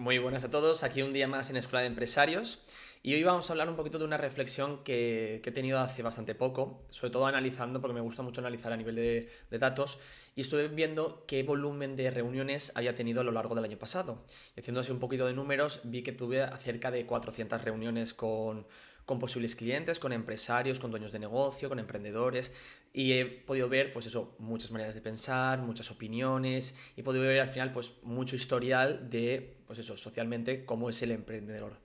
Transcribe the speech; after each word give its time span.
Muy 0.00 0.16
buenas 0.16 0.44
a 0.44 0.50
todos, 0.50 0.82
aquí 0.82 1.02
un 1.02 1.12
día 1.12 1.28
más 1.28 1.50
en 1.50 1.58
Escuela 1.58 1.82
de 1.82 1.88
Empresarios 1.88 2.60
y 3.02 3.12
hoy 3.12 3.22
vamos 3.22 3.50
a 3.50 3.52
hablar 3.52 3.68
un 3.68 3.76
poquito 3.76 3.98
de 3.98 4.06
una 4.06 4.16
reflexión 4.16 4.82
que, 4.82 5.42
he 5.44 5.50
tenido 5.52 5.78
hace 5.78 6.02
bastante 6.02 6.34
poco, 6.34 6.86
sobre 6.88 7.10
todo 7.10 7.26
analizando, 7.26 7.82
porque 7.82 7.92
me 7.92 8.00
gusta 8.00 8.22
mucho 8.22 8.40
analizar 8.40 8.72
a 8.72 8.78
nivel 8.78 8.94
de, 8.94 9.58
datos, 9.58 9.98
y 10.34 10.40
estuve 10.40 10.68
viendo 10.68 11.26
qué 11.26 11.42
volumen 11.42 11.96
de 11.96 12.10
reuniones 12.10 12.72
había 12.76 12.94
tenido 12.94 13.20
a 13.20 13.24
lo 13.24 13.32
largo 13.32 13.54
del 13.54 13.64
año 13.64 13.76
pasado. 13.76 14.24
Y 14.56 14.60
haciéndose 14.60 14.90
un 14.90 15.00
poquito 15.00 15.26
de 15.26 15.34
números, 15.34 15.80
vi 15.84 16.02
que 16.02 16.12
tuve 16.12 16.46
cerca 16.56 16.90
de 16.90 17.04
400 17.04 17.62
reuniones 17.62 18.14
con, 18.14 18.66
con 19.10 19.18
posibles 19.18 19.56
clientes, 19.56 19.98
con 19.98 20.12
empresarios, 20.12 20.78
con 20.78 20.92
dueños 20.92 21.10
de 21.10 21.18
negocio, 21.18 21.68
con 21.68 21.80
emprendedores 21.80 22.52
y 22.92 23.14
he 23.14 23.26
podido 23.26 23.68
ver 23.68 23.92
pues 23.92 24.06
eso, 24.06 24.36
muchas 24.38 24.70
maneras 24.70 24.94
de 24.94 25.00
pensar, 25.00 25.58
muchas 25.62 25.90
opiniones 25.90 26.76
y 26.94 27.00
he 27.00 27.02
podido 27.02 27.24
ver 27.24 27.40
al 27.40 27.48
final 27.48 27.72
pues 27.72 27.94
mucho 28.04 28.36
historial 28.36 29.10
de 29.10 29.56
pues 29.66 29.80
eso, 29.80 29.96
socialmente 29.96 30.64
cómo 30.64 30.88
es 30.88 31.02
el 31.02 31.10
emprendedor. 31.10 31.80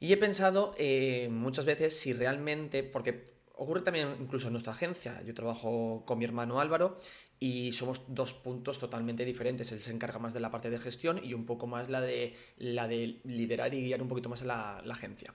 Y 0.00 0.12
he 0.12 0.16
pensado 0.16 0.74
eh, 0.78 1.28
muchas 1.30 1.64
veces 1.64 1.96
si 1.96 2.12
realmente, 2.12 2.82
porque 2.82 3.22
ocurre 3.54 3.82
también 3.82 4.16
incluso 4.18 4.48
en 4.48 4.54
nuestra 4.54 4.72
agencia, 4.72 5.22
yo 5.22 5.34
trabajo 5.34 6.02
con 6.04 6.18
mi 6.18 6.24
hermano 6.24 6.58
Álvaro 6.58 6.98
y 7.38 7.70
somos 7.70 8.02
dos 8.08 8.34
puntos 8.34 8.80
totalmente 8.80 9.24
diferentes. 9.24 9.70
Él 9.70 9.78
se 9.78 9.92
encarga 9.92 10.18
más 10.18 10.34
de 10.34 10.40
la 10.40 10.50
parte 10.50 10.70
de 10.70 10.78
gestión 10.78 11.20
y 11.22 11.34
un 11.34 11.46
poco 11.46 11.68
más 11.68 11.88
la 11.88 12.00
de, 12.00 12.34
la 12.56 12.88
de 12.88 13.20
liderar 13.22 13.74
y 13.74 13.84
guiar 13.84 14.02
un 14.02 14.08
poquito 14.08 14.28
más 14.28 14.42
la, 14.42 14.82
la 14.84 14.94
agencia. 14.94 15.32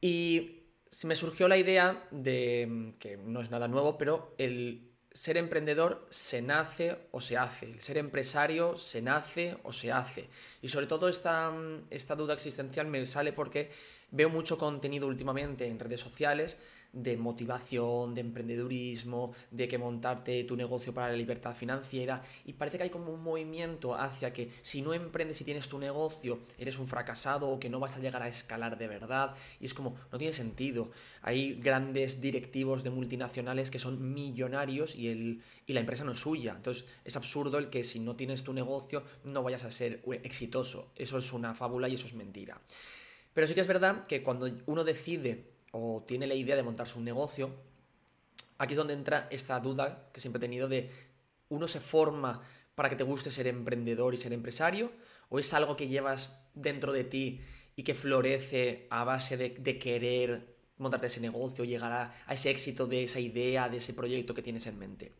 Y 0.00 0.60
me 1.04 1.16
surgió 1.16 1.48
la 1.48 1.56
idea 1.56 2.06
de, 2.10 2.94
que 2.98 3.16
no 3.16 3.40
es 3.40 3.50
nada 3.50 3.68
nuevo, 3.68 3.98
pero 3.98 4.34
el 4.38 4.90
ser 5.12 5.36
emprendedor 5.36 6.06
se 6.10 6.40
nace 6.40 6.96
o 7.10 7.20
se 7.20 7.36
hace, 7.36 7.66
el 7.66 7.80
ser 7.80 7.98
empresario 7.98 8.76
se 8.76 9.02
nace 9.02 9.56
o 9.64 9.72
se 9.72 9.90
hace. 9.90 10.28
Y 10.62 10.68
sobre 10.68 10.86
todo 10.86 11.08
esta, 11.08 11.52
esta 11.90 12.14
duda 12.14 12.34
existencial 12.34 12.86
me 12.86 13.04
sale 13.06 13.32
porque 13.32 13.70
veo 14.10 14.28
mucho 14.28 14.56
contenido 14.56 15.06
últimamente 15.08 15.66
en 15.66 15.78
redes 15.78 16.00
sociales 16.00 16.58
de 16.92 17.16
motivación, 17.16 18.14
de 18.14 18.20
emprendedurismo, 18.20 19.32
de 19.50 19.68
que 19.68 19.78
montarte 19.78 20.44
tu 20.44 20.56
negocio 20.56 20.92
para 20.92 21.08
la 21.08 21.16
libertad 21.16 21.54
financiera 21.54 22.22
y 22.44 22.54
parece 22.54 22.78
que 22.78 22.84
hay 22.84 22.90
como 22.90 23.12
un 23.12 23.22
movimiento 23.22 23.94
hacia 23.94 24.32
que 24.32 24.50
si 24.62 24.82
no 24.82 24.92
emprendes 24.92 25.40
y 25.40 25.44
tienes 25.44 25.68
tu 25.68 25.78
negocio 25.78 26.40
eres 26.58 26.78
un 26.78 26.86
fracasado 26.86 27.48
o 27.48 27.60
que 27.60 27.70
no 27.70 27.80
vas 27.80 27.96
a 27.96 28.00
llegar 28.00 28.22
a 28.22 28.28
escalar 28.28 28.78
de 28.78 28.88
verdad 28.88 29.34
y 29.60 29.66
es 29.66 29.74
como 29.74 29.96
no 30.12 30.18
tiene 30.18 30.32
sentido. 30.32 30.90
Hay 31.22 31.54
grandes 31.54 32.20
directivos 32.20 32.82
de 32.82 32.90
multinacionales 32.90 33.70
que 33.70 33.78
son 33.78 34.12
millonarios 34.12 34.96
y, 34.96 35.08
el, 35.08 35.42
y 35.66 35.72
la 35.72 35.80
empresa 35.80 36.04
no 36.04 36.12
es 36.12 36.20
suya. 36.20 36.54
Entonces 36.56 36.84
es 37.04 37.16
absurdo 37.16 37.58
el 37.58 37.70
que 37.70 37.84
si 37.84 38.00
no 38.00 38.16
tienes 38.16 38.42
tu 38.42 38.52
negocio 38.52 39.04
no 39.24 39.42
vayas 39.42 39.64
a 39.64 39.70
ser 39.70 40.02
exitoso. 40.22 40.90
Eso 40.96 41.18
es 41.18 41.32
una 41.32 41.54
fábula 41.54 41.88
y 41.88 41.94
eso 41.94 42.06
es 42.06 42.14
mentira. 42.14 42.60
Pero 43.32 43.46
sí 43.46 43.54
que 43.54 43.60
es 43.60 43.66
verdad 43.66 44.06
que 44.06 44.22
cuando 44.22 44.48
uno 44.66 44.84
decide 44.84 45.44
o 45.72 46.04
tiene 46.06 46.26
la 46.26 46.34
idea 46.34 46.56
de 46.56 46.62
montarse 46.62 46.98
un 46.98 47.04
negocio, 47.04 47.50
aquí 48.58 48.74
es 48.74 48.78
donde 48.78 48.94
entra 48.94 49.28
esta 49.30 49.58
duda 49.60 50.10
que 50.12 50.20
siempre 50.20 50.38
he 50.38 50.40
tenido 50.40 50.68
de 50.68 50.90
uno 51.48 51.68
se 51.68 51.80
forma 51.80 52.42
para 52.74 52.88
que 52.88 52.96
te 52.96 53.04
guste 53.04 53.30
ser 53.30 53.46
emprendedor 53.46 54.14
y 54.14 54.16
ser 54.16 54.32
empresario, 54.32 54.92
o 55.28 55.38
es 55.38 55.52
algo 55.54 55.76
que 55.76 55.88
llevas 55.88 56.42
dentro 56.54 56.92
de 56.92 57.04
ti 57.04 57.40
y 57.76 57.82
que 57.82 57.94
florece 57.94 58.86
a 58.90 59.04
base 59.04 59.36
de, 59.36 59.78
querer 59.78 60.56
montarte 60.78 61.06
ese 61.06 61.20
negocio, 61.20 61.64
llegar 61.64 61.92
a, 61.92 62.14
a, 62.26 62.34
ese 62.34 62.50
éxito 62.50 62.86
de 62.86 63.04
esa 63.04 63.20
idea, 63.20 63.68
de 63.68 63.78
ese 63.78 63.94
proyecto 63.94 64.34
que 64.34 64.42
tienes 64.42 64.66
en 64.66 64.78
mente. 64.78 65.12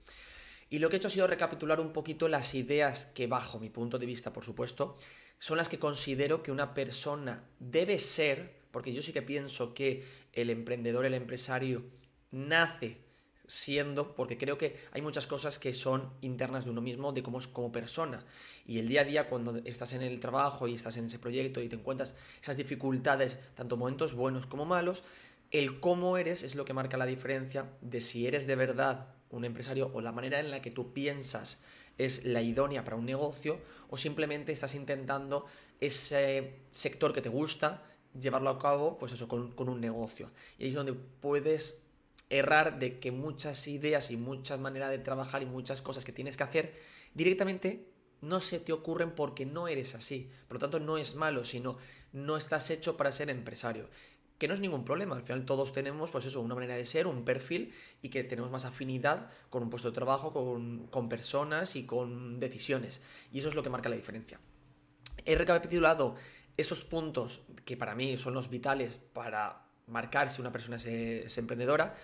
Y 0.69 0.79
lo 0.79 0.89
que 0.89 0.97
he 0.97 0.99
hecho 0.99 1.09
ha 1.09 1.11
sido 1.11 1.27
recapitular 1.27 1.81
un 1.81 1.93
poquito 1.93 2.29
las 2.29 2.55
ideas 2.55 3.07
que, 3.07 3.27
bajo 3.27 3.59
mi 3.59 3.71
punto 3.71 3.99
de 3.99 4.07
vista, 4.07 4.33
por 4.33 4.45
supuesto, 4.45 4.97
son 5.39 5.57
las 5.57 5.69
que 5.69 5.79
considero 5.79 6.43
que 6.43 6.53
una 6.53 6.75
persona 6.75 7.45
debe 7.59 7.99
ser 7.99 8.60
porque 8.71 8.93
yo 8.93 9.03
sí 9.03 9.13
que 9.13 9.23
pienso 9.23 9.75
que 9.75 10.05
el 10.33 10.51
emprendedor, 10.51 11.05
el 11.05 11.15
empresario, 11.15 11.83
nace 12.31 12.99
siendo, 13.47 14.15
porque 14.15 14.39
creo 14.39 14.57
que 14.57 14.77
hay 14.93 15.03
muchas 15.03 15.27
cosas 15.27 15.59
que 15.59 15.75
son 15.75 16.09
internas 16.21 16.65
de 16.65 16.71
uno 16.71 16.81
mismo, 16.81 17.13
de 17.13 17.23
cómo 17.23 17.41
es 17.41 17.49
como 17.49 17.73
persona. 17.73 18.25
Y 18.65 18.79
el 18.79 18.87
día 18.87 19.01
a 19.01 19.05
día, 19.05 19.29
cuando 19.29 19.57
estás 19.65 19.93
en 19.93 20.03
el 20.03 20.21
trabajo 20.21 20.69
y 20.69 20.75
estás 20.75 20.97
en 20.99 21.07
ese 21.07 21.19
proyecto 21.19 21.61
y 21.61 21.69
te 21.69 21.75
encuentras 21.75 22.15
esas 22.41 22.57
dificultades, 22.57 23.39
tanto 23.57 23.77
momentos 23.77 24.15
buenos 24.15 24.47
como 24.47 24.67
malos, 24.67 25.03
el 25.51 25.81
cómo 25.81 26.17
eres 26.17 26.45
es 26.45 26.55
lo 26.55 26.65
que 26.65 26.75
marca 26.75 26.97
la 26.97 27.07
diferencia 27.07 27.69
de 27.81 28.01
si 28.01 28.27
eres 28.27 28.47
de 28.47 28.55
verdad 28.55 29.09
un 29.31 29.45
empresario 29.45 29.91
o 29.95 30.01
la 30.01 30.13
manera 30.13 30.39
en 30.39 30.53
la 30.53 30.63
que 30.63 30.71
tú 30.71 30.93
piensas 30.93 31.59
es 31.99 32.25
la 32.25 32.43
idónea 32.43 32.85
para 32.85 32.97
un 32.97 33.05
negocio 33.05 33.61
o 33.89 33.97
simplemente 33.97 34.53
estás 34.53 34.77
intentando 34.77 35.47
ese 35.81 36.61
sector 36.71 37.13
que 37.13 37.21
te 37.21 37.29
gusta, 37.29 37.83
llevarlo 38.19 38.51
a 38.51 38.59
cabo, 38.59 38.99
pues 38.99 39.13
eso, 39.13 39.29
con, 39.29 39.53
un 39.57 39.81
negocio. 39.81 40.31
Y 40.59 40.65
ahí 40.65 40.69
es 40.69 40.75
donde 40.75 40.93
puedes 40.93 41.83
errar 42.29 42.79
de 42.79 42.99
que 42.99 43.11
muchas 43.11 43.67
ideas 43.67 44.11
y 44.11 44.17
muchas 44.17 44.59
maneras 44.59 44.91
de 44.91 44.99
trabajar 44.99 45.43
y 45.43 45.47
muchas 45.47 45.83
cosas 45.83 46.05
que 46.05 46.13
tienes 46.13 46.37
que 46.37 46.45
hacer 46.45 46.75
directamente 47.15 47.87
no 48.21 48.41
se 48.41 48.61
te 48.61 48.73
ocurren 48.73 49.13
porque 49.13 49.47
no 49.47 49.69
eres 49.69 49.95
así. 49.95 50.31
Por 50.47 50.57
lo 50.57 50.61
tanto, 50.61 50.81
no 50.81 50.99
es 50.99 51.15
malo, 51.15 51.45
sino 51.45 51.79
no 52.13 52.37
estás 52.37 52.71
hecho 52.71 52.97
para 52.97 53.13
ser 53.13 53.31
empresario. 53.31 53.89
Que 54.39 54.49
no 54.49 54.55
es 54.55 54.61
ningún 54.61 54.85
problema, 54.85 55.17
al 55.17 55.23
final 55.23 55.45
todos 55.45 55.73
tenemos, 55.73 56.11
pues 56.11 56.25
eso, 56.25 56.41
una 56.41 56.55
manera 56.55 56.75
de 56.75 56.87
ser, 56.87 57.07
un 57.07 57.25
perfil 57.25 57.75
y 58.01 58.09
que 58.09 58.25
tenemos 58.25 58.51
más 58.51 58.65
afinidad 58.65 59.31
con 59.51 59.63
un 59.63 59.69
puesto 59.69 59.91
de 59.91 59.95
trabajo, 59.95 60.33
con, 60.33 60.87
con 60.87 61.11
personas 61.11 61.77
y 61.77 61.85
con 61.85 62.41
decisiones. 62.41 63.03
Y 63.33 63.41
eso 63.41 63.51
es 63.51 63.55
lo 63.55 63.63
que 63.63 63.69
marca 63.69 63.91
la 63.91 63.97
diferencia. 63.97 64.41
He 65.27 65.35
recapitulado 65.35 66.17
esos 66.57 66.85
puntos 66.85 67.43
que 67.71 67.77
para 67.77 67.95
mí 67.95 68.19
son 68.19 68.35
los 68.35 68.51
vitales 68.51 68.99
para 69.13 69.63
marcar 69.87 70.29
si 70.29 70.41
una 70.41 70.51
persona 70.51 70.75
es, 70.77 71.39
emprendedora 71.39 71.95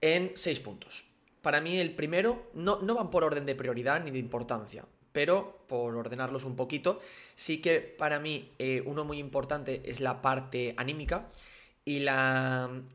en 0.00 0.32
seis 0.34 0.58
puntos. 0.58 1.04
Para 1.42 1.60
mí 1.60 1.78
el 1.78 1.94
primero 1.94 2.50
no, 2.54 2.82
no 2.82 2.96
van 2.96 3.08
por 3.08 3.22
orden 3.22 3.46
de 3.46 3.54
prioridad 3.54 4.02
ni 4.02 4.10
de 4.10 4.18
importancia, 4.18 4.84
pero 5.12 5.64
por 5.68 5.94
ordenarlos 5.94 6.42
un 6.42 6.56
poquito, 6.56 6.98
sí 7.36 7.60
que 7.62 7.80
para 7.80 8.18
mí 8.18 8.52
eh, 8.58 8.82
uno 8.84 9.04
muy 9.04 9.20
importante 9.20 9.80
es 9.84 10.00
la 10.00 10.20
parte 10.22 10.74
anímica 10.76 11.30
y 11.84 12.04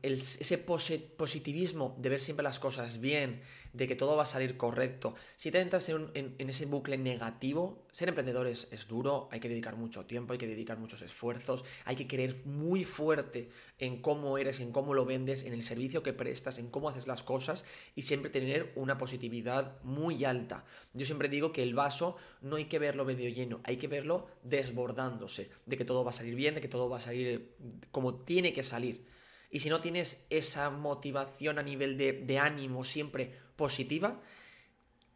ese 0.02 0.58
positivismo 0.58 1.96
de 1.98 2.10
ver 2.10 2.20
siempre 2.20 2.44
las 2.44 2.58
cosas 2.58 3.00
bien, 3.00 3.40
de 3.72 3.88
que 3.88 3.96
todo 3.96 4.16
va 4.16 4.24
a 4.24 4.26
salir 4.26 4.58
correcto. 4.58 5.14
Si 5.34 5.50
te 5.50 5.60
entras 5.60 5.88
en, 5.88 6.34
ese 6.36 6.66
bucle 6.66 6.98
negativo, 6.98 7.81
ser 7.92 8.08
emprendedor 8.08 8.46
es, 8.46 8.88
duro, 8.88 9.28
hay 9.30 9.38
que 9.38 9.48
dedicar 9.48 9.76
mucho 9.76 10.04
tiempo, 10.04 10.32
hay 10.32 10.38
que 10.38 10.46
dedicar 10.46 10.78
muchos 10.78 11.02
esfuerzos, 11.02 11.64
hay 11.84 11.94
que 11.94 12.06
creer 12.06 12.44
muy 12.44 12.84
fuerte 12.84 13.50
en 13.78 14.02
cómo 14.02 14.38
eres, 14.38 14.58
en 14.60 14.72
cómo 14.72 14.94
lo 14.94 15.04
vendes, 15.04 15.44
en 15.44 15.52
el 15.52 15.62
servicio 15.62 16.02
que 16.02 16.12
prestas, 16.12 16.58
en 16.58 16.70
cómo 16.70 16.88
haces 16.88 17.06
las 17.06 17.22
cosas 17.22 17.64
y 17.94 18.02
siempre 18.02 18.30
tener 18.30 18.72
una 18.74 18.98
positividad 18.98 19.80
muy 19.82 20.24
alta. 20.24 20.64
Yo 20.94 21.06
siempre 21.06 21.28
digo 21.28 21.52
que 21.52 21.62
el 21.62 21.74
vaso 21.74 22.16
no 22.40 22.56
hay 22.56 22.64
que 22.64 22.78
verlo 22.80 23.04
medio 23.04 23.28
lleno, 23.28 23.60
hay 23.62 23.76
que 23.76 23.88
verlo 23.88 24.26
desbordándose, 24.42 25.50
de 25.66 25.76
que 25.76 25.84
todo 25.84 26.02
va 26.02 26.10
a 26.10 26.14
salir 26.14 26.34
bien, 26.34 26.54
de 26.54 26.60
que 26.60 26.68
todo 26.68 26.88
va 26.88 26.96
a 26.96 27.00
salir 27.00 27.54
como 27.92 28.14
tiene 28.14 28.52
que 28.52 28.64
salir 28.64 29.06
y 29.52 29.60
si 29.60 29.68
no 29.68 29.82
tienes 29.82 30.24
esa 30.30 30.70
motivación 30.70 31.58
a 31.58 31.62
nivel 31.62 31.98
de, 31.98 32.38
ánimo 32.38 32.84
siempre 32.84 33.38
positiva, 33.54 34.18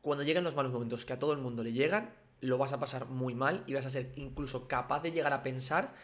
cuando 0.02 0.24
lleguen 0.24 0.44
los 0.44 0.54
malos 0.54 0.72
momentos 0.72 1.06
que 1.06 1.14
a 1.14 1.18
todo 1.18 1.32
el 1.32 1.38
mundo 1.38 1.64
le 1.64 1.72
llegan, 1.72 2.14
lo 2.40 2.58
vas 2.58 2.72
a 2.72 2.80
pasar 2.80 3.06
muy 3.06 3.34
mal 3.34 3.64
y 3.66 3.74
vas 3.74 3.86
a 3.86 3.90
ser 3.90 4.12
incluso 4.16 4.68
capaz 4.68 5.00
de 5.00 5.12
llegar 5.12 5.32
a 5.32 5.42
pensar 5.42 5.94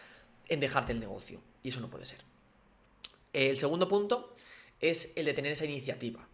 en 0.48 0.60
dejarte 0.60 0.93
el 0.93 1.00
negocio. 1.00 1.41
Y 1.62 1.69
eso 1.69 1.81
no 1.81 1.91
puede 1.91 2.06
ser. 2.06 2.20
El 3.32 3.56
segundo 3.56 3.88
punto 3.88 4.34
es 4.81 5.12
el 5.16 5.26
de 5.26 5.34
tener 5.34 5.53
esa 5.53 5.65
iniciativa. 5.65 6.28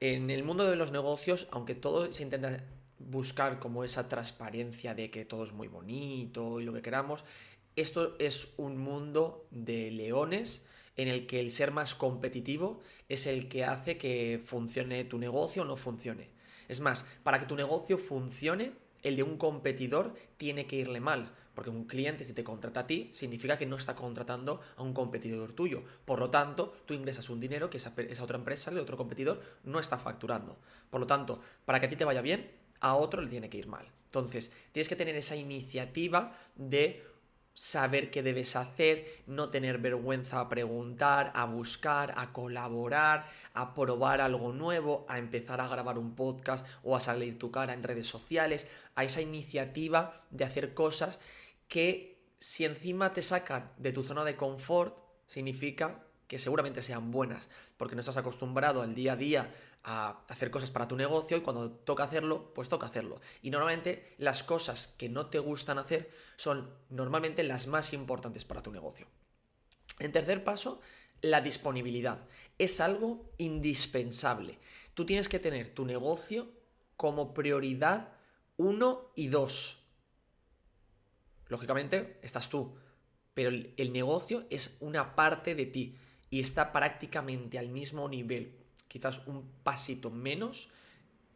En 0.00 0.30
el 0.30 0.44
mundo 0.44 0.64
de 0.64 0.76
los 0.76 0.92
negocios, 0.92 1.48
aunque 1.50 1.74
todo 1.74 2.12
se 2.12 2.22
intenta 2.22 2.64
buscar 2.98 3.58
como 3.58 3.84
esa 3.84 4.08
transparencia 4.08 4.94
de 4.94 5.10
que 5.10 5.24
todo 5.24 5.44
es 5.44 5.52
muy 5.52 5.68
bonito 5.68 6.60
y 6.60 6.64
lo 6.64 6.72
que 6.72 6.82
queramos, 6.82 7.24
esto 7.76 8.16
es 8.18 8.48
un 8.56 8.78
mundo 8.78 9.46
de 9.50 9.90
leones 9.90 10.62
en 10.96 11.08
el 11.08 11.26
que 11.26 11.40
el 11.40 11.52
ser 11.52 11.72
más 11.72 11.94
competitivo 11.94 12.80
es 13.08 13.26
el 13.26 13.48
que 13.48 13.64
hace 13.64 13.98
que 13.98 14.40
funcione 14.44 15.04
tu 15.04 15.18
negocio 15.18 15.62
o 15.62 15.64
no 15.64 15.76
funcione. 15.76 16.30
Es 16.68 16.80
más, 16.80 17.04
para 17.22 17.38
que 17.38 17.46
tu 17.46 17.54
negocio 17.54 17.98
funcione, 17.98 18.72
el 19.02 19.16
de 19.16 19.22
un 19.22 19.36
competidor 19.36 20.14
tiene 20.36 20.66
que 20.66 20.76
irle 20.76 21.00
mal, 21.00 21.32
porque 21.54 21.70
un 21.70 21.84
cliente 21.86 22.24
si 22.24 22.34
te 22.34 22.44
contrata 22.44 22.80
a 22.80 22.86
ti 22.86 23.10
significa 23.12 23.56
que 23.56 23.66
no 23.66 23.76
está 23.76 23.94
contratando 23.94 24.60
a 24.76 24.82
un 24.82 24.92
competidor 24.92 25.52
tuyo. 25.52 25.82
Por 26.04 26.18
lo 26.18 26.30
tanto, 26.30 26.74
tú 26.84 26.94
ingresas 26.94 27.30
un 27.30 27.40
dinero 27.40 27.70
que 27.70 27.78
esa, 27.78 27.94
otra 28.20 28.36
empresa, 28.36 28.70
el 28.70 28.78
otro 28.78 28.96
competidor, 28.96 29.40
no 29.64 29.80
está 29.80 29.98
facturando. 29.98 30.58
Por 30.90 31.00
lo 31.00 31.06
tanto, 31.06 31.40
para 31.64 31.80
que 31.80 31.86
a 31.86 31.88
ti 31.88 31.96
te 31.96 32.04
vaya 32.04 32.20
bien, 32.20 32.50
a 32.80 32.94
otro 32.94 33.22
le 33.22 33.28
tiene 33.28 33.48
que 33.48 33.58
ir 33.58 33.68
mal. 33.68 33.90
Entonces, 34.06 34.52
tienes 34.72 34.88
que 34.88 34.96
tener 34.96 35.16
esa 35.16 35.34
iniciativa 35.34 36.36
de 36.56 37.02
saber 37.56 38.10
qué 38.10 38.22
debes 38.22 38.54
hacer, 38.54 39.06
no 39.26 39.48
tener 39.48 39.78
vergüenza 39.78 40.40
a 40.40 40.48
preguntar, 40.50 41.32
a 41.34 41.46
buscar, 41.46 42.12
a 42.18 42.30
colaborar, 42.30 43.24
a 43.54 43.72
probar 43.72 44.20
algo 44.20 44.52
nuevo, 44.52 45.06
a 45.08 45.16
empezar 45.16 45.62
a 45.62 45.66
grabar 45.66 45.98
un 45.98 46.14
podcast 46.14 46.66
o 46.82 46.94
a 46.94 47.00
salir 47.00 47.38
tu 47.38 47.50
cara 47.50 47.72
en 47.72 47.82
redes 47.82 48.06
sociales, 48.06 48.66
a 48.94 49.04
esa 49.04 49.22
iniciativa 49.22 50.26
de 50.30 50.44
hacer 50.44 50.74
cosas 50.74 51.18
que 51.66 52.30
si 52.38 52.66
encima 52.66 53.10
te 53.12 53.22
sacan 53.22 53.72
de 53.78 53.92
tu 53.92 54.04
zona 54.04 54.22
de 54.24 54.36
confort, 54.36 55.00
significa 55.24 56.05
que 56.26 56.38
seguramente 56.38 56.82
sean 56.82 57.10
buenas, 57.10 57.48
porque 57.76 57.94
no 57.94 58.00
estás 58.00 58.16
acostumbrado 58.16 58.82
al 58.82 58.94
día 58.94 59.12
a 59.12 59.16
día 59.16 59.54
a 59.84 60.24
hacer 60.28 60.50
cosas 60.50 60.70
para 60.70 60.88
tu 60.88 60.96
negocio 60.96 61.36
y 61.36 61.42
cuando 61.42 61.70
toca 61.70 62.04
hacerlo, 62.04 62.52
pues 62.54 62.68
toca 62.68 62.86
hacerlo. 62.86 63.20
Y 63.42 63.50
normalmente 63.50 64.14
las 64.18 64.42
cosas 64.42 64.88
que 64.88 65.08
no 65.08 65.26
te 65.26 65.38
gustan 65.38 65.78
hacer 65.78 66.10
son 66.36 66.68
normalmente 66.90 67.44
las 67.44 67.68
más 67.68 67.92
importantes 67.92 68.44
para 68.44 68.62
tu 68.62 68.72
negocio. 68.72 69.06
En 70.00 70.10
tercer 70.10 70.42
paso, 70.42 70.80
la 71.22 71.40
disponibilidad. 71.40 72.18
Es 72.58 72.80
algo 72.80 73.30
indispensable. 73.38 74.58
Tú 74.94 75.06
tienes 75.06 75.28
que 75.28 75.38
tener 75.38 75.74
tu 75.74 75.84
negocio 75.84 76.50
como 76.96 77.32
prioridad 77.32 78.12
uno 78.56 79.12
y 79.14 79.28
dos. 79.28 79.82
Lógicamente, 81.48 82.18
estás 82.22 82.48
tú, 82.48 82.76
pero 83.34 83.50
el, 83.50 83.72
el 83.76 83.92
negocio 83.92 84.46
es 84.50 84.76
una 84.80 85.14
parte 85.14 85.54
de 85.54 85.66
ti 85.66 85.96
y 86.30 86.40
está 86.40 86.72
prácticamente 86.72 87.58
al 87.58 87.68
mismo 87.68 88.08
nivel, 88.08 88.52
quizás 88.88 89.22
un 89.26 89.48
pasito 89.62 90.10
menos 90.10 90.68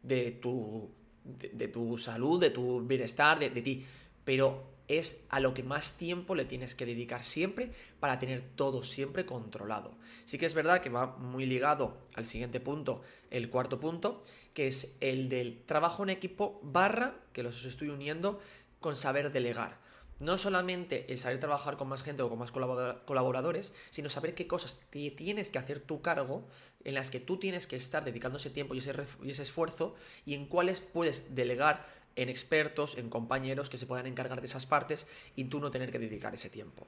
de 0.03 0.31
tu, 0.31 0.91
de, 1.23 1.67
tu 1.67 1.97
salud, 1.97 2.39
de 2.39 2.49
tu 2.49 2.81
bienestar, 2.81 3.39
de, 3.39 3.49
de 3.49 3.61
ti, 3.61 3.85
pero 4.23 4.71
es 4.87 5.23
a 5.29 5.39
lo 5.39 5.53
que 5.53 5.63
más 5.63 5.93
tiempo 5.97 6.35
le 6.35 6.45
tienes 6.45 6.75
que 6.75 6.85
dedicar 6.85 7.23
siempre 7.23 7.71
para 7.99 8.19
tener 8.19 8.41
todo 8.41 8.83
siempre 8.83 9.25
controlado. 9.25 9.97
Sí 10.25 10.37
que 10.37 10.45
es 10.45 10.53
verdad 10.53 10.81
que 10.81 10.89
va 10.89 11.17
muy 11.17 11.45
ligado 11.45 11.97
al 12.15 12.25
siguiente 12.25 12.59
punto, 12.59 13.01
el 13.29 13.49
cuarto 13.49 13.79
punto, 13.79 14.21
que 14.53 14.67
es 14.67 14.97
el 14.99 15.29
del 15.29 15.63
trabajo 15.65 16.03
en 16.03 16.09
equipo 16.09 16.59
barra, 16.63 17.15
que 17.31 17.43
los 17.43 17.63
estoy 17.63 17.89
uniendo 17.89 18.39
con 18.79 18.97
saber 18.97 19.31
delegar 19.31 19.79
no 20.21 20.37
solamente 20.37 21.11
el 21.11 21.17
saber 21.17 21.39
trabajar 21.39 21.77
con 21.77 21.89
más 21.89 22.03
gente 22.03 22.21
o 22.21 22.29
con 22.29 22.37
más 22.37 22.51
colaboradores, 22.51 23.73
sino 23.89 24.07
saber 24.07 24.35
qué 24.35 24.45
cosas 24.45 24.77
tienes 24.91 25.49
que 25.49 25.57
hacer 25.57 25.79
tu 25.79 26.01
cargo, 26.01 26.47
en 26.83 26.93
las 26.93 27.09
que 27.09 27.19
tú 27.19 27.37
tienes 27.37 27.65
que 27.65 27.75
estar 27.75 28.05
dedicando 28.05 28.37
ese 28.37 28.51
tiempo 28.51 28.75
y 28.75 28.77
ese, 28.77 28.93
y 29.23 29.31
ese 29.31 29.41
esfuerzo, 29.41 29.95
y 30.25 30.35
en 30.35 30.45
cuáles 30.45 30.79
puedes 30.79 31.35
delegar 31.35 31.85
en 32.15 32.29
expertos, 32.29 32.97
en 32.97 33.09
compañeros 33.09 33.69
que 33.69 33.79
se 33.79 33.87
puedan 33.87 34.05
encargar 34.05 34.41
de 34.41 34.45
esas 34.45 34.67
partes 34.67 35.07
y 35.35 35.45
tú 35.45 35.59
no 35.59 35.71
tener 35.71 35.91
que 35.91 35.97
dedicar 35.97 36.35
ese 36.35 36.49
tiempo. 36.49 36.85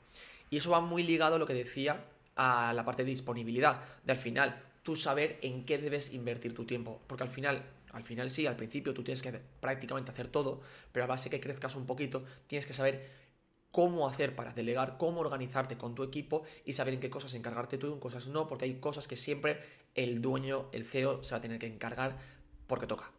Y 0.52 0.58
eso 0.58 0.70
va 0.70 0.82
muy 0.82 1.02
ligado 1.02 1.36
a 1.36 1.40
lo 1.40 1.48
que 1.48 1.56
decía 1.56 2.06
a 2.36 2.72
la 2.74 2.86
parte 2.86 3.04
de 3.04 3.10
disponibilidad, 3.10 3.82
de 4.04 4.12
al 4.12 4.20
final 4.20 4.62
tú 4.84 4.96
saber 4.96 5.40
en 5.42 5.66
qué 5.66 5.80
debes 5.80 6.14
invertir 6.14 6.54
tu 6.54 6.66
tiempo, 6.66 7.02
porque 7.08 7.24
al 7.24 7.30
final 7.32 7.64
al 7.94 8.04
final 8.04 8.32
sí, 8.32 8.48
al 8.48 8.56
principio 8.56 8.94
tú 8.94 9.04
tienes 9.04 9.22
que 9.22 9.40
prácticamente 9.60 10.10
hacer 10.10 10.28
todo, 10.28 10.62
pero 10.92 11.04
a 11.04 11.08
base 11.08 11.30
que 11.30 11.40
crezcas 11.40 11.76
un 11.76 11.86
poquito, 11.86 12.26
tienes 12.48 12.66
que 12.66 12.74
saber 12.74 13.23
cómo 13.74 14.08
hacer 14.08 14.36
para 14.36 14.54
delegar, 14.54 14.98
cómo 15.00 15.20
organizarte 15.20 15.78
con 15.78 15.96
tu 15.96 16.04
equipo 16.04 16.44
y 16.64 16.74
saber 16.74 16.94
en 16.94 17.00
qué 17.00 17.10
cosas 17.10 17.34
encargarte 17.34 17.80
tú 17.80 17.88
y 17.88 17.94
en 17.94 18.00
cosas 18.00 18.28
no, 18.28 18.46
porque 18.46 18.66
hay 18.66 18.76
cosas 18.76 19.08
que 19.08 19.16
siempre 19.16 19.64
el 19.96 20.22
dueño, 20.22 20.70
el 20.74 20.86
CEO, 20.86 21.24
se 21.24 21.32
va 21.32 21.40
a 21.40 21.42
tener 21.42 21.58
que 21.58 21.66
encargar 21.66 22.20
porque 22.68 22.86
toca. 22.86 23.12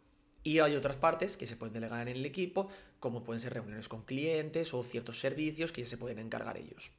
Y 0.45 0.61
hay 0.61 0.77
otras 0.77 0.95
partes 0.95 1.37
que 1.37 1.49
se 1.49 1.57
pueden 1.57 1.75
delegar 1.75 2.07
en 2.07 2.17
el 2.17 2.25
equipo, 2.25 2.69
como 3.01 3.25
pueden 3.25 3.41
ser 3.41 3.53
reuniones 3.53 3.89
con 3.89 4.03
clientes 4.05 4.73
o 4.75 4.85
ciertos 4.85 5.19
servicios 5.19 5.73
que 5.73 5.81
ya 5.81 5.89
se 5.89 5.99
pueden 5.99 6.21
encargar 6.21 6.57
ellos. 6.57 6.93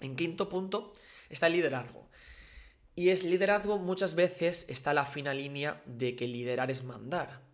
En 0.00 0.14
quinto 0.14 0.48
punto 0.48 0.92
está 1.30 1.48
el 1.48 1.54
liderazgo. 1.54 2.04
Y 2.94 3.08
es 3.08 3.24
liderazgo 3.24 3.78
muchas 3.78 4.14
veces 4.14 4.66
está 4.68 4.94
la 4.94 5.04
fina 5.04 5.34
línea 5.34 5.82
de 5.84 6.14
que 6.14 6.28
liderar 6.28 6.70
es 6.70 6.84
mandar 6.84 7.47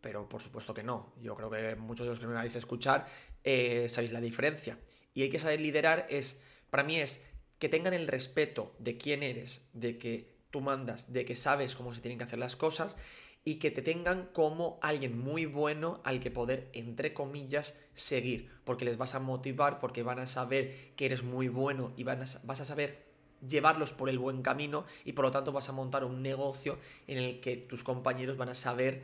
pero 0.00 0.28
por 0.28 0.42
supuesto 0.42 0.74
que 0.74 0.82
no. 0.82 1.12
Yo 1.20 1.34
creo 1.34 1.50
que 1.50 1.76
muchos 1.76 2.06
de 2.06 2.10
los 2.10 2.20
que 2.20 2.26
me 2.26 2.34
vais 2.34 2.54
a 2.54 2.58
escuchar 2.58 3.06
eh, 3.44 3.88
sabéis 3.88 4.12
la 4.12 4.20
diferencia. 4.20 4.78
Y 5.14 5.22
hay 5.22 5.30
que 5.30 5.38
saber 5.38 5.60
liderar 5.60 6.06
es, 6.08 6.40
para 6.70 6.84
mí 6.84 6.96
es 6.96 7.22
que 7.58 7.68
tengan 7.68 7.94
el 7.94 8.08
respeto 8.08 8.74
de 8.78 8.96
quién 8.96 9.22
eres, 9.22 9.68
de 9.72 9.98
que 9.98 10.40
tú 10.50 10.60
mandas, 10.60 11.12
de 11.12 11.24
que 11.24 11.34
sabes 11.34 11.76
cómo 11.76 11.92
se 11.94 12.00
tienen 12.00 12.18
que 12.18 12.24
hacer 12.24 12.38
las 12.38 12.56
cosas 12.56 12.96
y 13.44 13.56
que 13.56 13.70
te 13.70 13.82
tengan 13.82 14.28
como 14.32 14.78
alguien 14.82 15.18
muy 15.18 15.46
bueno 15.46 16.00
al 16.04 16.20
que 16.20 16.30
poder, 16.30 16.68
entre 16.72 17.14
comillas, 17.14 17.78
seguir, 17.94 18.50
porque 18.64 18.84
les 18.84 18.98
vas 18.98 19.14
a 19.14 19.20
motivar, 19.20 19.78
porque 19.78 20.02
van 20.02 20.18
a 20.18 20.26
saber 20.26 20.94
que 20.96 21.06
eres 21.06 21.22
muy 21.22 21.48
bueno 21.48 21.92
y 21.96 22.04
van 22.04 22.20
vas 22.44 22.60
a 22.60 22.64
saber 22.64 23.10
llevarlos 23.46 23.92
por 23.92 24.08
el 24.08 24.18
buen 24.18 24.42
camino 24.42 24.84
y 25.04 25.12
por 25.12 25.24
lo 25.24 25.30
tanto 25.30 25.52
vas 25.52 25.68
a 25.68 25.72
montar 25.72 26.04
un 26.04 26.22
negocio 26.22 26.78
en 27.06 27.18
el 27.18 27.40
que 27.40 27.56
tus 27.56 27.82
compañeros 27.82 28.36
van 28.36 28.50
a 28.50 28.54
saber 28.54 29.02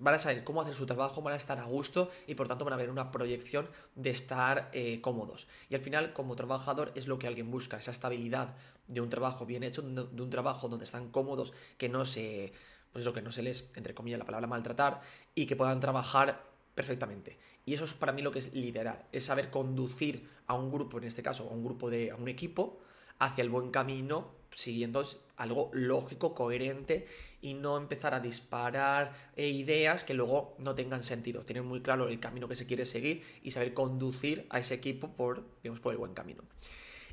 van 0.00 0.14
a 0.14 0.18
saber 0.18 0.44
cómo 0.44 0.60
hacer 0.60 0.74
su 0.74 0.86
trabajo, 0.86 1.22
van 1.22 1.34
a 1.34 1.36
estar 1.36 1.58
a 1.58 1.64
gusto 1.64 2.10
y 2.26 2.34
por 2.34 2.48
tanto 2.48 2.64
van 2.64 2.74
a 2.74 2.76
ver 2.76 2.90
una 2.90 3.10
proyección 3.10 3.68
de 3.94 4.10
estar 4.10 4.70
eh, 4.72 5.00
cómodos. 5.00 5.46
Y 5.68 5.74
al 5.74 5.80
final, 5.80 6.12
como 6.12 6.36
trabajador, 6.36 6.92
es 6.94 7.06
lo 7.06 7.18
que 7.18 7.26
alguien 7.26 7.50
busca, 7.50 7.76
esa 7.76 7.90
estabilidad 7.90 8.56
de 8.88 9.00
un 9.00 9.10
trabajo 9.10 9.46
bien 9.46 9.62
hecho, 9.62 9.82
de 9.82 10.22
un 10.22 10.30
trabajo 10.30 10.68
donde 10.68 10.84
están 10.84 11.10
cómodos, 11.10 11.52
que 11.78 11.88
no 11.88 12.06
se, 12.06 12.52
pues 12.92 13.02
eso, 13.02 13.12
que 13.12 13.22
no 13.22 13.30
se 13.30 13.42
les, 13.42 13.70
entre 13.74 13.94
comillas, 13.94 14.18
la 14.18 14.24
palabra 14.24 14.46
maltratar 14.46 15.00
y 15.34 15.46
que 15.46 15.56
puedan 15.56 15.80
trabajar 15.80 16.44
perfectamente. 16.74 17.38
Y 17.64 17.74
eso 17.74 17.84
es 17.84 17.94
para 17.94 18.12
mí 18.12 18.22
lo 18.22 18.30
que 18.30 18.40
es 18.40 18.52
liderar, 18.52 19.08
es 19.12 19.24
saber 19.24 19.50
conducir 19.50 20.28
a 20.46 20.54
un 20.54 20.70
grupo, 20.70 20.98
en 20.98 21.04
este 21.04 21.22
caso, 21.22 21.48
a 21.48 21.52
un 21.52 21.64
grupo 21.64 21.88
de, 21.88 22.10
a 22.10 22.16
un 22.16 22.28
equipo, 22.28 22.80
hacia 23.18 23.42
el 23.42 23.50
buen 23.50 23.70
camino, 23.70 24.32
siguiendo 24.54 25.04
algo 25.36 25.70
lógico, 25.72 26.34
coherente 26.34 27.06
y 27.40 27.54
no 27.54 27.76
empezar 27.76 28.14
a 28.14 28.20
disparar 28.20 29.12
eh, 29.36 29.48
ideas 29.48 30.04
que 30.04 30.14
luego 30.14 30.54
no 30.58 30.74
tengan 30.74 31.02
sentido. 31.02 31.42
Tener 31.42 31.62
muy 31.62 31.80
claro 31.80 32.08
el 32.08 32.20
camino 32.20 32.48
que 32.48 32.56
se 32.56 32.66
quiere 32.66 32.86
seguir 32.86 33.22
y 33.42 33.50
saber 33.50 33.74
conducir 33.74 34.46
a 34.50 34.60
ese 34.60 34.74
equipo 34.74 35.14
por, 35.14 35.44
digamos, 35.62 35.80
por 35.80 35.92
el 35.92 35.98
buen 35.98 36.14
camino. 36.14 36.42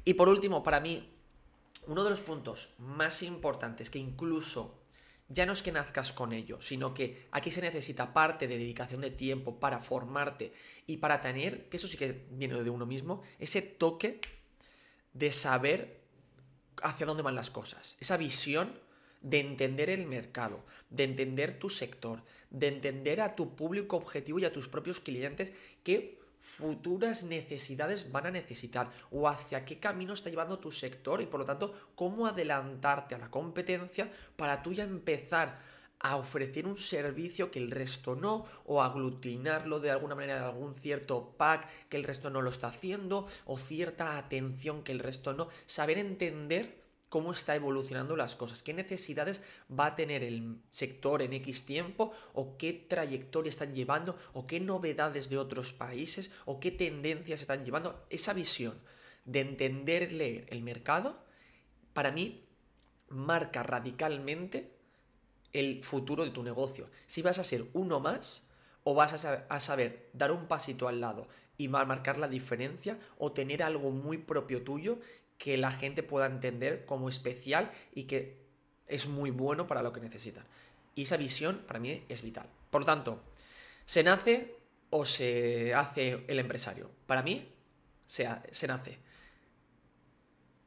Y 0.05 0.13
por 0.13 0.29
último, 0.29 0.63
para 0.63 0.79
mí, 0.79 1.09
uno 1.88 2.03
de 2.03 2.09
los 2.11 2.21
puntos 2.21 2.69
más 2.77 3.23
importantes 3.23 3.89
que 3.89 3.99
incluso 3.99 4.77
ya 5.27 5.45
no 5.45 5.53
es 5.53 5.61
que 5.61 5.71
nazcas 5.71 6.11
con 6.11 6.33
ello, 6.33 6.61
sino 6.61 6.93
que 6.93 7.27
aquí 7.31 7.51
se 7.51 7.61
necesita 7.61 8.13
parte 8.13 8.47
de 8.47 8.57
dedicación 8.57 9.01
de 9.01 9.11
tiempo 9.11 9.59
para 9.59 9.79
formarte 9.79 10.53
y 10.88 10.97
para 10.97 11.21
tener, 11.21 11.69
que 11.69 11.77
eso 11.77 11.88
sí 11.88 11.97
que 11.97 12.25
viene 12.31 12.61
de 12.61 12.69
uno 12.69 12.85
mismo, 12.85 13.21
ese 13.39 13.61
toque 13.61 14.19
de 15.13 15.31
saber 15.31 16.00
hacia 16.81 17.05
dónde 17.05 17.23
van 17.23 17.35
las 17.35 17.51
cosas. 17.51 17.97
Esa 17.99 18.17
visión 18.17 18.71
de 19.21 19.39
entender 19.39 19.89
el 19.89 20.05
mercado, 20.07 20.63
de 20.89 21.03
entender 21.03 21.59
tu 21.59 21.69
sector, 21.69 22.23
de 22.49 22.67
entender 22.67 23.21
a 23.21 23.35
tu 23.35 23.55
público 23.55 23.97
objetivo 23.97 24.39
y 24.39 24.45
a 24.45 24.53
tus 24.53 24.67
propios 24.67 24.99
clientes 24.99 25.53
qué 25.83 26.19
futuras 26.41 27.23
necesidades 27.23 28.11
van 28.11 28.25
a 28.25 28.31
necesitar 28.31 28.89
o 29.11 29.29
hacia 29.29 29.63
qué 29.63 29.79
camino 29.79 30.13
está 30.13 30.29
llevando 30.29 30.57
tu 30.57 30.71
sector 30.71 31.21
y 31.21 31.27
por 31.27 31.39
lo 31.39 31.45
tanto 31.45 31.91
cómo 31.93 32.25
adelantarte 32.25 33.13
a 33.13 33.19
la 33.19 33.29
competencia 33.29 34.11
para 34.35 34.63
tú 34.63 34.73
ya 34.73 34.83
empezar 34.83 35.59
a 36.03 36.15
ofrecer 36.15 36.65
un 36.65 36.77
servicio 36.77 37.51
que 37.51 37.60
el 37.60 37.70
resto 37.70 38.15
no, 38.15 38.46
o 38.65 38.81
aglutinarlo 38.81 39.79
de 39.79 39.91
alguna 39.91 40.15
manera 40.15 40.39
de 40.39 40.46
algún 40.46 40.74
cierto 40.74 41.36
pack 41.38 41.67
que 41.89 41.98
el 41.98 42.03
resto 42.03 42.29
no 42.29 42.41
lo 42.41 42.50
está 42.50 42.67
haciendo, 42.67 43.27
o 43.46 43.58
cierta 43.58 44.17
atención 44.17 44.84
que 44.84 44.91
el 44.91 45.00
resto 45.00 45.34
no. 45.34 45.48
Saber 45.67 46.00
entender 46.00 46.81
cómo 47.10 47.31
está 47.31 47.55
evolucionando 47.55 48.15
las 48.15 48.36
cosas, 48.36 48.63
qué 48.63 48.74
necesidades 48.74 49.41
va 49.70 49.88
a 49.88 49.96
tener 49.96 50.24
el 50.24 50.62
sector 50.70 51.22
en 51.22 51.34
X 51.34 51.65
tiempo, 51.65 52.13
o 52.34 52.58
qué 52.58 52.74
trayectoria 52.74 53.50
están 53.50 53.75
llevando, 53.75 54.17
o 54.34 54.48
qué 54.48 54.60
novedades 54.60 55.29
de 55.29 55.38
otros 55.38 55.72
países, 55.72 56.31
o 56.46 56.60
qué 56.60 56.72
tendencias 56.72 57.41
están 57.41 57.63
llevando. 57.63 58.05
Esa 58.10 58.34
visión 58.34 58.79
de 59.25 59.41
entender 59.41 60.12
leer 60.12 60.48
el 60.50 60.63
mercado, 60.63 61.24
para 61.93 62.12
mí, 62.12 62.48
marca 63.10 63.62
radicalmente 63.62 64.80
el 65.53 65.84
futuro 65.84 66.24
de 66.24 66.31
tu 66.31 66.43
negocio. 66.43 66.89
Si 67.05 67.22
vas 67.22 67.39
a 67.39 67.43
ser 67.43 67.65
uno 67.74 68.00
más 68.00 68.48
o 68.84 68.93
vas 68.93 69.25
a 69.25 69.60
saber, 69.60 70.10
dar 70.13 70.31
un 70.31 70.48
pasito 70.48 70.88
al 70.88 71.01
lado 71.01 71.27
y 71.58 71.67
marcar 71.67 72.17
la 72.17 72.27
diferencia 72.27 72.98
o 73.17 73.31
tener 73.31 73.62
algo 73.63 73.91
muy 73.91 74.17
propio 74.17 74.63
tuyo 74.63 75.00
que 75.38 75.58
la 75.58 75.72
gente 75.72 76.03
pueda 76.03 76.25
entender 76.25 76.86
como 76.86 77.10
especial 77.10 77.72
y 77.93 78.03
que 78.03 78.41
es 78.88 79.08
muy 79.08 79.31
bueno 79.31 79.67
para 79.67 79.84
lo 79.84 79.93
que 79.93 80.00
necesitan. 80.00 80.46
Y 80.96 81.03
esa 81.03 81.17
visión 81.17 81.63
para 81.67 81.79
mí 81.79 82.03
es 82.10 82.22
vital. 82.22 82.48
Por 82.70 82.81
lo 82.81 82.86
tanto, 82.86 83.22
¿se 83.86 84.03
nace 84.03 84.55
o 84.89 85.05
se 85.05 85.74
hace 85.74 86.25
el 86.27 86.39
empresario? 86.39 86.89
Para 87.08 87.24
mí, 87.24 87.48
se, 88.05 88.27
se 88.51 88.67
nace. 88.67 88.98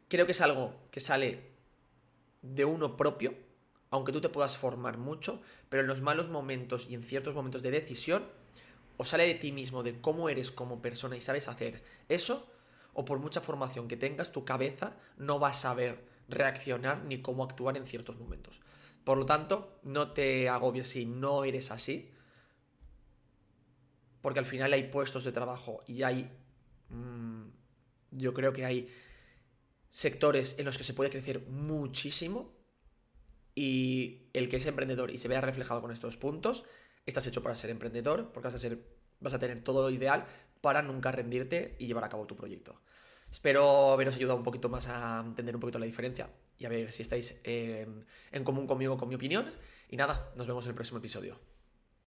Creo 0.08 0.26
que 0.26 0.32
es 0.32 0.40
algo 0.40 0.74
que 0.90 1.00
sale 1.00 1.54
de 2.40 2.64
uno 2.64 2.96
propio, 2.96 3.34
aunque 3.94 4.10
tú 4.10 4.20
te 4.20 4.28
puedas 4.28 4.56
formar 4.56 4.98
mucho, 4.98 5.40
pero 5.68 5.82
en 5.82 5.86
los 5.86 6.00
malos 6.00 6.28
momentos 6.28 6.88
y 6.90 6.94
en 6.96 7.04
ciertos 7.04 7.32
momentos 7.32 7.62
de 7.62 7.70
decisión, 7.70 8.26
o 8.96 9.04
sale 9.04 9.24
de 9.24 9.34
ti 9.34 9.52
mismo, 9.52 9.84
de 9.84 10.00
cómo 10.00 10.28
eres 10.28 10.50
como 10.50 10.82
persona 10.82 11.16
y 11.16 11.20
sabes 11.20 11.46
hacer 11.46 11.80
eso, 12.08 12.50
o 12.92 13.04
por 13.04 13.20
mucha 13.20 13.40
formación 13.40 13.86
que 13.86 13.96
tengas, 13.96 14.32
tu 14.32 14.44
cabeza 14.44 14.96
no 15.16 15.38
va 15.38 15.50
a 15.50 15.54
saber 15.54 16.04
reaccionar 16.28 17.04
ni 17.04 17.22
cómo 17.22 17.44
actuar 17.44 17.76
en 17.76 17.84
ciertos 17.84 18.18
momentos. 18.18 18.60
Por 19.04 19.16
lo 19.16 19.26
tanto, 19.26 19.78
no 19.84 20.10
te 20.10 20.48
agobies 20.48 20.88
si 20.88 21.06
no 21.06 21.44
eres 21.44 21.70
así, 21.70 22.10
porque 24.22 24.40
al 24.40 24.46
final 24.46 24.72
hay 24.72 24.88
puestos 24.88 25.22
de 25.22 25.30
trabajo 25.30 25.84
y 25.86 26.02
hay, 26.02 26.36
mm, 26.88 27.44
yo 28.10 28.34
creo 28.34 28.52
que 28.52 28.64
hay 28.64 28.92
sectores 29.92 30.58
en 30.58 30.64
los 30.64 30.78
que 30.78 30.82
se 30.82 30.94
puede 30.94 31.10
crecer 31.10 31.46
muchísimo 31.46 32.63
y 33.54 34.28
el 34.32 34.48
que 34.48 34.56
es 34.56 34.66
emprendedor 34.66 35.10
y 35.10 35.18
se 35.18 35.28
vea 35.28 35.40
reflejado 35.40 35.80
con 35.80 35.90
estos 35.90 36.16
puntos, 36.16 36.64
estás 37.06 37.26
hecho 37.26 37.42
para 37.42 37.56
ser 37.56 37.70
emprendedor 37.70 38.32
porque 38.32 38.48
vas 38.48 38.54
a, 38.54 38.58
ser, 38.58 38.78
vas 39.20 39.34
a 39.34 39.38
tener 39.38 39.60
todo 39.60 39.90
ideal 39.90 40.26
para 40.60 40.82
nunca 40.82 41.12
rendirte 41.12 41.76
y 41.78 41.86
llevar 41.86 42.04
a 42.04 42.08
cabo 42.08 42.26
tu 42.26 42.36
proyecto. 42.36 42.80
Espero 43.30 43.92
haberos 43.92 44.16
ayudado 44.16 44.38
un 44.38 44.44
poquito 44.44 44.68
más 44.68 44.88
a 44.88 45.22
entender 45.24 45.54
un 45.54 45.60
poquito 45.60 45.78
la 45.78 45.86
diferencia 45.86 46.30
y 46.58 46.66
a 46.66 46.68
ver 46.68 46.92
si 46.92 47.02
estáis 47.02 47.40
en, 47.44 48.06
en 48.30 48.44
común 48.44 48.66
conmigo 48.66 48.96
con 48.96 49.08
mi 49.08 49.16
opinión. 49.16 49.52
Y 49.88 49.96
nada, 49.96 50.32
nos 50.36 50.46
vemos 50.46 50.64
en 50.64 50.70
el 50.70 50.74
próximo 50.74 50.98
episodio. 50.98 51.53